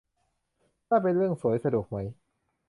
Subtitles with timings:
[0.89, 1.97] นั่นเป็นเรื่องสวย สะดวกไหม